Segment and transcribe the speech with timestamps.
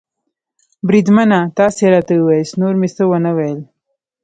[0.87, 3.59] بریدمنه، تاسې راته ووایاست، نور مې څه و نه ویل.